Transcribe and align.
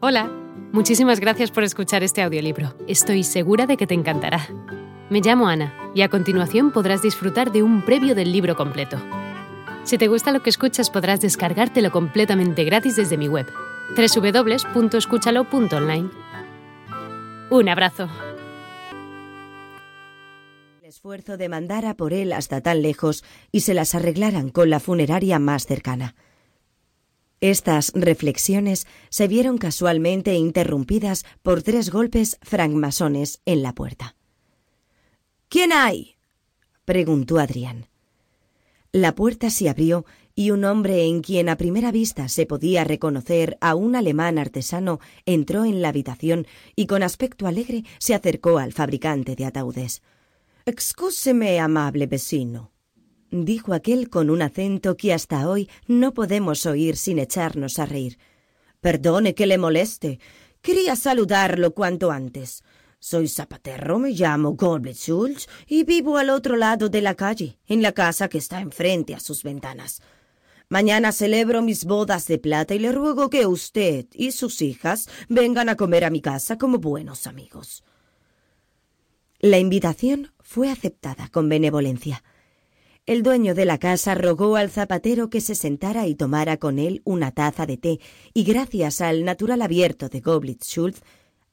Hola, 0.00 0.30
muchísimas 0.70 1.18
gracias 1.18 1.50
por 1.50 1.64
escuchar 1.64 2.04
este 2.04 2.22
audiolibro. 2.22 2.72
Estoy 2.86 3.24
segura 3.24 3.66
de 3.66 3.76
que 3.76 3.88
te 3.88 3.94
encantará. 3.94 4.46
Me 5.10 5.20
llamo 5.20 5.48
Ana 5.48 5.74
y 5.92 6.02
a 6.02 6.08
continuación 6.08 6.70
podrás 6.70 7.02
disfrutar 7.02 7.50
de 7.50 7.64
un 7.64 7.84
previo 7.84 8.14
del 8.14 8.30
libro 8.30 8.54
completo. 8.54 8.96
Si 9.82 9.98
te 9.98 10.06
gusta 10.06 10.30
lo 10.30 10.40
que 10.40 10.50
escuchas 10.50 10.88
podrás 10.88 11.20
descargártelo 11.20 11.90
completamente 11.90 12.62
gratis 12.62 12.94
desde 12.94 13.16
mi 13.16 13.26
web, 13.26 13.48
www.escúchalo.online. 13.96 16.10
Un 17.50 17.68
abrazo. 17.68 18.08
El 20.80 20.90
esfuerzo 20.90 21.36
de 21.36 21.48
mandar 21.48 21.86
a 21.86 21.94
por 21.94 22.12
él 22.12 22.32
hasta 22.34 22.60
tan 22.60 22.82
lejos 22.82 23.24
y 23.50 23.62
se 23.62 23.74
las 23.74 23.96
arreglaran 23.96 24.50
con 24.50 24.70
la 24.70 24.78
funeraria 24.78 25.40
más 25.40 25.66
cercana. 25.66 26.14
Estas 27.40 27.92
reflexiones 27.94 28.86
se 29.10 29.28
vieron 29.28 29.58
casualmente 29.58 30.34
interrumpidas 30.34 31.24
por 31.42 31.62
tres 31.62 31.90
golpes 31.90 32.38
francmasones 32.42 33.40
en 33.44 33.62
la 33.62 33.74
puerta. 33.74 34.16
¿Quién 35.48 35.72
hay? 35.72 36.16
preguntó 36.84 37.38
Adrián. 37.38 37.86
La 38.92 39.14
puerta 39.14 39.50
se 39.50 39.68
abrió 39.68 40.04
y 40.34 40.50
un 40.50 40.64
hombre 40.64 41.04
en 41.04 41.20
quien 41.20 41.48
a 41.48 41.56
primera 41.56 41.92
vista 41.92 42.28
se 42.28 42.46
podía 42.46 42.84
reconocer 42.84 43.58
a 43.60 43.74
un 43.74 43.96
alemán 43.96 44.38
artesano 44.38 44.98
entró 45.26 45.64
en 45.64 45.82
la 45.82 45.88
habitación 45.88 46.46
y 46.74 46.86
con 46.86 47.02
aspecto 47.02 47.46
alegre 47.46 47.84
se 47.98 48.14
acercó 48.14 48.58
al 48.58 48.72
fabricante 48.72 49.36
de 49.36 49.44
ataúdes. 49.44 50.02
Excúseme, 50.64 51.60
amable 51.60 52.06
vecino, 52.06 52.72
dijo 53.30 53.72
aquel 53.72 54.10
con 54.10 54.30
un 54.30 54.42
acento 54.42 54.96
que 54.96 55.12
hasta 55.12 55.48
hoy 55.48 55.68
no 55.86 56.14
podemos 56.14 56.66
oír 56.66 56.96
sin 56.96 57.18
echarnos 57.18 57.78
a 57.78 57.86
reír. 57.86 58.18
Perdone 58.80 59.34
que 59.34 59.46
le 59.46 59.58
moleste. 59.58 60.20
Quería 60.60 60.96
saludarlo 60.96 61.74
cuanto 61.74 62.10
antes. 62.10 62.62
Soy 63.00 63.28
zapatero, 63.28 63.98
me 63.98 64.10
llamo 64.10 64.54
Gottlieb 64.54 64.96
Schulz 64.96 65.48
y 65.66 65.84
vivo 65.84 66.16
al 66.16 66.30
otro 66.30 66.56
lado 66.56 66.88
de 66.88 67.00
la 67.00 67.14
calle, 67.14 67.58
en 67.66 67.80
la 67.80 67.92
casa 67.92 68.28
que 68.28 68.38
está 68.38 68.60
enfrente 68.60 69.14
a 69.14 69.20
sus 69.20 69.44
ventanas. 69.44 70.02
Mañana 70.68 71.12
celebro 71.12 71.62
mis 71.62 71.84
bodas 71.84 72.26
de 72.26 72.38
plata 72.38 72.74
y 72.74 72.78
le 72.78 72.92
ruego 72.92 73.30
que 73.30 73.46
usted 73.46 74.06
y 74.12 74.32
sus 74.32 74.60
hijas 74.60 75.08
vengan 75.28 75.68
a 75.68 75.76
comer 75.76 76.04
a 76.04 76.10
mi 76.10 76.20
casa 76.20 76.58
como 76.58 76.78
buenos 76.78 77.26
amigos. 77.26 77.84
La 79.38 79.58
invitación 79.58 80.32
fue 80.40 80.68
aceptada 80.68 81.28
con 81.28 81.48
benevolencia. 81.48 82.24
El 83.08 83.22
dueño 83.22 83.54
de 83.54 83.64
la 83.64 83.78
casa 83.78 84.14
rogó 84.14 84.56
al 84.56 84.68
zapatero 84.68 85.30
que 85.30 85.40
se 85.40 85.54
sentara 85.54 86.06
y 86.06 86.14
tomara 86.14 86.58
con 86.58 86.78
él 86.78 87.00
una 87.06 87.30
taza 87.30 87.64
de 87.64 87.78
té, 87.78 88.00
y 88.34 88.44
gracias 88.44 89.00
al 89.00 89.24
natural 89.24 89.62
abierto 89.62 90.10
de 90.10 90.20
Goblitz 90.20 90.66
Schultz, 90.66 91.00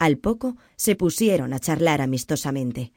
al 0.00 0.18
poco 0.18 0.56
se 0.74 0.96
pusieron 0.96 1.52
a 1.52 1.60
charlar 1.60 2.00
amistosamente. 2.00 2.92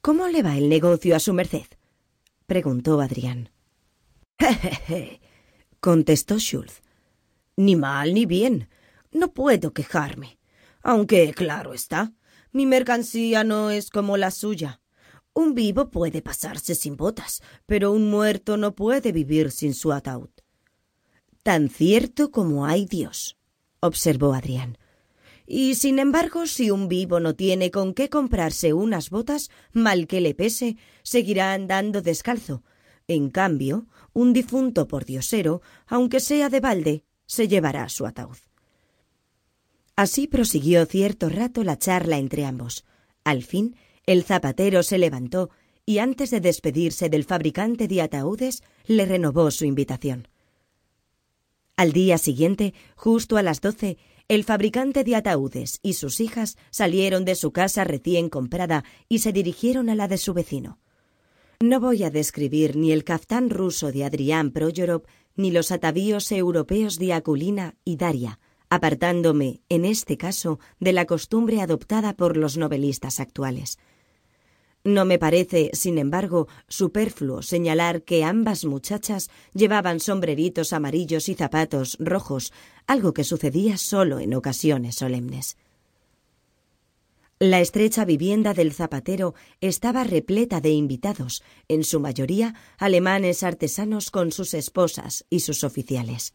¿Cómo 0.00 0.28
le 0.28 0.42
va 0.42 0.56
el 0.56 0.70
negocio 0.70 1.14
a 1.14 1.18
su 1.18 1.34
merced? 1.34 1.66
preguntó 2.46 2.98
Adrián. 3.02 3.50
Jejeje, 4.38 5.20
contestó 5.80 6.38
Schultz. 6.38 6.80
Ni 7.54 7.76
mal 7.76 8.14
ni 8.14 8.24
bien. 8.24 8.70
No 9.12 9.34
puedo 9.34 9.74
quejarme. 9.74 10.38
Aunque, 10.82 11.34
claro 11.34 11.74
está, 11.74 12.14
mi 12.50 12.64
mercancía 12.64 13.44
no 13.44 13.68
es 13.68 13.90
como 13.90 14.16
la 14.16 14.30
suya. 14.30 14.80
Un 15.34 15.54
vivo 15.54 15.90
puede 15.90 16.22
pasarse 16.22 16.76
sin 16.76 16.96
botas, 16.96 17.42
pero 17.66 17.90
un 17.90 18.08
muerto 18.08 18.56
no 18.56 18.74
puede 18.74 19.10
vivir 19.10 19.50
sin 19.50 19.74
su 19.74 19.92
ataúd. 19.92 20.30
Tan 21.42 21.68
cierto 21.68 22.30
como 22.30 22.66
hay 22.66 22.86
Dios, 22.86 23.36
observó 23.80 24.32
Adrián. 24.32 24.78
Y 25.46 25.74
sin 25.74 25.98
embargo, 25.98 26.46
si 26.46 26.70
un 26.70 26.88
vivo 26.88 27.20
no 27.20 27.34
tiene 27.34 27.70
con 27.70 27.94
qué 27.94 28.08
comprarse 28.08 28.72
unas 28.72 29.10
botas, 29.10 29.50
mal 29.72 30.06
que 30.06 30.20
le 30.20 30.34
pese, 30.34 30.76
seguirá 31.02 31.52
andando 31.52 32.00
descalzo. 32.00 32.62
En 33.08 33.28
cambio, 33.28 33.86
un 34.12 34.32
difunto 34.32 34.88
por 34.88 35.04
diosero, 35.04 35.60
aunque 35.86 36.20
sea 36.20 36.48
de 36.48 36.60
balde, 36.60 37.04
se 37.26 37.48
llevará 37.48 37.88
su 37.88 38.06
ataúd. 38.06 38.38
Así 39.96 40.26
prosiguió 40.26 40.86
cierto 40.86 41.28
rato 41.28 41.62
la 41.64 41.78
charla 41.78 42.18
entre 42.18 42.44
ambos. 42.44 42.84
Al 43.22 43.42
fin, 43.42 43.76
el 44.06 44.24
zapatero 44.24 44.82
se 44.82 44.98
levantó 44.98 45.50
y 45.86 45.98
antes 45.98 46.30
de 46.30 46.40
despedirse 46.40 47.08
del 47.08 47.24
fabricante 47.24 47.88
de 47.88 48.02
ataúdes 48.02 48.62
le 48.86 49.06
renovó 49.06 49.50
su 49.50 49.64
invitación. 49.64 50.28
Al 51.76 51.92
día 51.92 52.18
siguiente, 52.18 52.72
justo 52.94 53.36
a 53.36 53.42
las 53.42 53.60
doce, 53.60 53.98
el 54.28 54.44
fabricante 54.44 55.04
de 55.04 55.16
ataúdes 55.16 55.80
y 55.82 55.94
sus 55.94 56.20
hijas 56.20 56.56
salieron 56.70 57.24
de 57.24 57.34
su 57.34 57.52
casa 57.52 57.84
recién 57.84 58.28
comprada 58.28 58.84
y 59.08 59.18
se 59.18 59.32
dirigieron 59.32 59.90
a 59.90 59.94
la 59.94 60.08
de 60.08 60.18
su 60.18 60.32
vecino. 60.32 60.78
No 61.60 61.80
voy 61.80 62.04
a 62.04 62.10
describir 62.10 62.76
ni 62.76 62.92
el 62.92 63.04
caftán 63.04 63.50
ruso 63.50 63.92
de 63.92 64.04
Adrián 64.04 64.50
Proyorov 64.50 65.02
ni 65.36 65.50
los 65.50 65.72
atavíos 65.72 66.30
europeos 66.32 66.98
de 66.98 67.12
Aculina 67.12 67.74
y 67.84 67.96
Daria, 67.96 68.38
apartándome, 68.70 69.60
en 69.68 69.84
este 69.84 70.16
caso, 70.16 70.58
de 70.80 70.92
la 70.92 71.04
costumbre 71.04 71.60
adoptada 71.60 72.14
por 72.14 72.36
los 72.36 72.56
novelistas 72.56 73.20
actuales. 73.20 73.78
No 74.84 75.06
me 75.06 75.18
parece, 75.18 75.70
sin 75.72 75.96
embargo, 75.96 76.46
superfluo 76.68 77.40
señalar 77.40 78.02
que 78.02 78.22
ambas 78.22 78.66
muchachas 78.66 79.30
llevaban 79.54 79.98
sombreritos 79.98 80.74
amarillos 80.74 81.30
y 81.30 81.34
zapatos 81.34 81.96
rojos, 82.00 82.52
algo 82.86 83.14
que 83.14 83.24
sucedía 83.24 83.78
solo 83.78 84.20
en 84.20 84.34
ocasiones 84.34 84.96
solemnes. 84.96 85.56
La 87.38 87.60
estrecha 87.60 88.04
vivienda 88.04 88.52
del 88.52 88.74
zapatero 88.74 89.34
estaba 89.62 90.04
repleta 90.04 90.60
de 90.60 90.70
invitados, 90.70 91.42
en 91.68 91.82
su 91.82 91.98
mayoría 91.98 92.54
alemanes 92.76 93.42
artesanos 93.42 94.10
con 94.10 94.32
sus 94.32 94.52
esposas 94.52 95.24
y 95.30 95.40
sus 95.40 95.64
oficiales. 95.64 96.34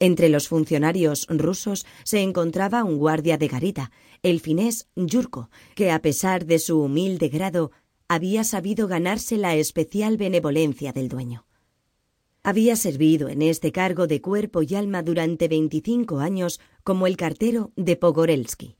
Entre 0.00 0.28
los 0.28 0.48
funcionarios 0.48 1.26
rusos 1.28 1.84
se 2.04 2.20
encontraba 2.20 2.84
un 2.84 2.98
guardia 2.98 3.36
de 3.36 3.48
garita, 3.48 3.90
el 4.22 4.40
finés 4.40 4.88
Yurko, 4.94 5.50
que 5.74 5.90
a 5.90 6.00
pesar 6.00 6.46
de 6.46 6.58
su 6.58 6.80
humilde 6.80 7.28
grado 7.28 7.72
había 8.06 8.44
sabido 8.44 8.86
ganarse 8.86 9.36
la 9.36 9.56
especial 9.56 10.16
benevolencia 10.16 10.92
del 10.92 11.08
dueño. 11.08 11.46
Había 12.44 12.76
servido 12.76 13.28
en 13.28 13.42
este 13.42 13.72
cargo 13.72 14.06
de 14.06 14.22
cuerpo 14.22 14.62
y 14.62 14.74
alma 14.74 15.02
durante 15.02 15.48
veinticinco 15.48 16.20
años 16.20 16.60
como 16.84 17.06
el 17.06 17.16
cartero 17.16 17.72
de 17.76 17.96
Pogorelsky. 17.96 18.76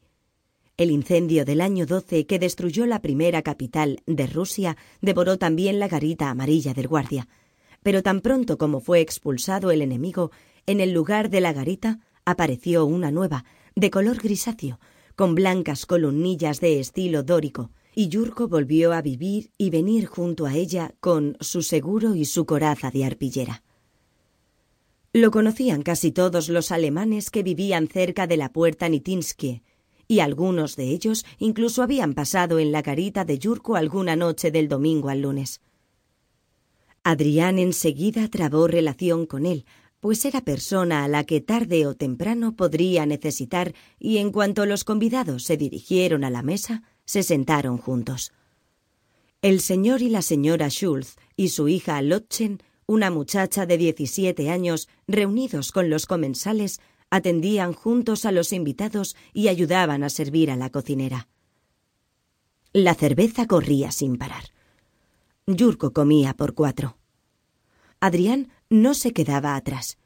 El 0.76 0.92
incendio 0.92 1.44
del 1.44 1.60
año 1.60 1.84
12 1.84 2.26
que 2.26 2.38
destruyó 2.38 2.86
la 2.86 3.02
primera 3.02 3.42
capital 3.42 4.00
de 4.06 4.28
Rusia 4.28 4.76
devoró 5.02 5.36
también 5.36 5.80
la 5.80 5.88
garita 5.88 6.30
amarilla 6.30 6.72
del 6.72 6.86
guardia, 6.86 7.28
pero 7.82 8.02
tan 8.02 8.20
pronto 8.20 8.58
como 8.58 8.80
fue 8.80 9.00
expulsado 9.00 9.72
el 9.72 9.82
enemigo, 9.82 10.30
en 10.68 10.80
el 10.80 10.92
lugar 10.92 11.30
de 11.30 11.40
la 11.40 11.54
garita 11.54 11.98
apareció 12.26 12.84
una 12.84 13.10
nueva, 13.10 13.46
de 13.74 13.90
color 13.90 14.18
grisáceo, 14.18 14.78
con 15.16 15.34
blancas 15.34 15.86
columnillas 15.86 16.60
de 16.60 16.78
estilo 16.78 17.22
dórico, 17.22 17.70
y 17.94 18.08
Yurko 18.08 18.48
volvió 18.48 18.92
a 18.92 19.00
vivir 19.00 19.50
y 19.56 19.70
venir 19.70 20.04
junto 20.04 20.44
a 20.44 20.54
ella 20.54 20.94
con 21.00 21.38
su 21.40 21.62
seguro 21.62 22.14
y 22.14 22.26
su 22.26 22.44
coraza 22.44 22.90
de 22.90 23.06
arpillera. 23.06 23.62
Lo 25.14 25.30
conocían 25.30 25.80
casi 25.80 26.12
todos 26.12 26.50
los 26.50 26.70
alemanes 26.70 27.30
que 27.30 27.42
vivían 27.42 27.88
cerca 27.88 28.26
de 28.26 28.36
la 28.36 28.52
puerta 28.52 28.90
Nitinskie, 28.90 29.62
y 30.06 30.20
algunos 30.20 30.76
de 30.76 30.90
ellos 30.90 31.24
incluso 31.38 31.82
habían 31.82 32.12
pasado 32.12 32.58
en 32.58 32.72
la 32.72 32.82
garita 32.82 33.24
de 33.24 33.38
Yurko 33.38 33.76
alguna 33.76 34.16
noche 34.16 34.50
del 34.50 34.68
domingo 34.68 35.08
al 35.08 35.22
lunes. 35.22 35.62
Adrián 37.04 37.58
enseguida 37.58 38.28
trabó 38.28 38.66
relación 38.66 39.24
con 39.24 39.46
él, 39.46 39.64
pues 40.00 40.24
era 40.24 40.42
persona 40.42 41.04
a 41.04 41.08
la 41.08 41.24
que 41.24 41.40
tarde 41.40 41.86
o 41.86 41.94
temprano 41.94 42.54
podría 42.54 43.06
necesitar, 43.06 43.74
y 43.98 44.18
en 44.18 44.30
cuanto 44.30 44.66
los 44.66 44.84
convidados 44.84 45.44
se 45.44 45.56
dirigieron 45.56 46.24
a 46.24 46.30
la 46.30 46.42
mesa, 46.42 46.82
se 47.04 47.22
sentaron 47.22 47.78
juntos. 47.78 48.32
El 49.42 49.60
señor 49.60 50.02
y 50.02 50.10
la 50.10 50.22
señora 50.22 50.68
Schulz 50.68 51.16
y 51.36 51.48
su 51.48 51.68
hija 51.68 52.00
Lotchen, 52.02 52.60
una 52.86 53.10
muchacha 53.10 53.66
de 53.66 53.78
diecisiete 53.78 54.50
años, 54.50 54.88
reunidos 55.06 55.72
con 55.72 55.90
los 55.90 56.06
comensales, 56.06 56.80
atendían 57.10 57.72
juntos 57.72 58.24
a 58.24 58.32
los 58.32 58.52
invitados 58.52 59.16
y 59.32 59.48
ayudaban 59.48 60.02
a 60.02 60.10
servir 60.10 60.50
a 60.50 60.56
la 60.56 60.70
cocinera. 60.70 61.28
La 62.72 62.94
cerveza 62.94 63.46
corría 63.46 63.90
sin 63.92 64.18
parar. 64.18 64.44
Yurko 65.46 65.92
comía 65.92 66.34
por 66.34 66.54
cuatro. 66.54 66.98
Adrián 68.00 68.48
no 68.70 68.94
se 68.94 69.12
quedaba 69.12 69.56
atrás. 69.56 69.98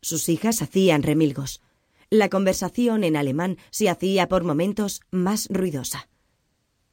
Sus 0.00 0.28
hijas 0.28 0.62
hacían 0.62 1.02
remilgos. 1.02 1.60
La 2.10 2.28
conversación 2.28 3.04
en 3.04 3.16
alemán 3.16 3.58
se 3.70 3.88
hacía 3.88 4.28
por 4.28 4.44
momentos 4.44 5.00
más 5.10 5.48
ruidosa. 5.50 6.08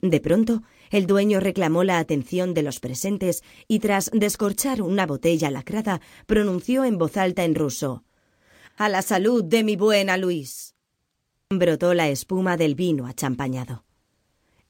De 0.02 0.20
pronto, 0.20 0.64
el 0.90 1.08
dueño 1.08 1.40
reclamó 1.40 1.84
la 1.84 1.98
atención 1.98 2.54
de 2.54 2.62
los 2.62 2.80
presentes 2.80 3.44
y 3.68 3.80
tras 3.80 4.12
descorchar 4.14 4.82
una 4.82 5.06
botella 5.06 5.50
lacrada, 5.50 6.02
pronunció 6.26 6.84
en 6.84 6.98
voz 6.98 7.16
alta 7.16 7.46
en 7.46 7.56
ruso 7.56 8.04
A 8.76 8.90
la 8.90 9.02
salud 9.02 9.44
de 9.44 9.64
mi 9.64 9.76
buena 9.76 10.18
Luis. 10.18 10.76
Brotó 11.50 11.94
la 11.94 12.10
espuma 12.10 12.58
del 12.58 12.76
vino 12.76 13.08
achampañado. 13.08 13.86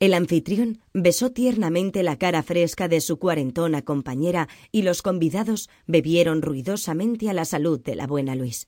El 0.03 0.13
anfitrión 0.13 0.79
besó 0.93 1.31
tiernamente 1.31 2.03
la 2.03 2.17
cara 2.17 2.43
fresca 2.43 2.89
de 2.89 2.99
su 2.99 3.19
cuarentona 3.19 3.83
compañera 3.83 4.49
y 4.69 4.81
los 4.81 5.01
convidados 5.01 5.69
bebieron 5.87 6.41
ruidosamente 6.41 7.29
a 7.29 7.33
la 7.33 7.45
salud 7.45 7.79
de 7.79 7.95
la 7.95 8.05
buena 8.05 8.35
Luis. 8.35 8.67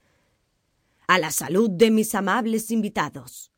A 1.09 1.19
la 1.19 1.31
salud 1.31 1.69
de 1.69 1.91
mis 1.91 2.15
amables 2.15 2.71
invitados, 2.71 3.51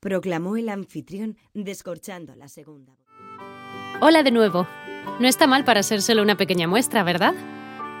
proclamó 0.00 0.56
el 0.56 0.68
anfitrión 0.68 1.36
descorchando 1.52 2.34
la 2.34 2.48
segunda. 2.48 2.98
Hola 4.00 4.24
de 4.24 4.32
nuevo. 4.32 4.66
No 5.20 5.28
está 5.28 5.46
mal 5.46 5.64
para 5.64 5.84
ser 5.84 6.02
solo 6.02 6.20
una 6.20 6.36
pequeña 6.36 6.66
muestra, 6.66 7.04
¿verdad? 7.04 7.34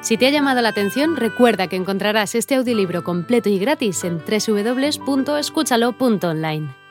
Si 0.00 0.16
te 0.16 0.26
ha 0.26 0.30
llamado 0.30 0.60
la 0.60 0.70
atención, 0.70 1.14
recuerda 1.14 1.68
que 1.68 1.76
encontrarás 1.76 2.34
este 2.34 2.56
audiolibro 2.56 3.04
completo 3.04 3.48
y 3.48 3.60
gratis 3.60 4.02
en 4.02 4.18
www.escúchalo.online. 4.18 6.83